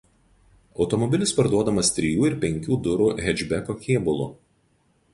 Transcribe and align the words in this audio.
Automobilis 0.85 1.33
parduodamas 1.41 1.93
trijų 1.99 2.27
ir 2.31 2.39
penkių 2.47 2.81
durų 2.89 3.13
hečbeko 3.29 3.81
kėbulu. 3.87 4.31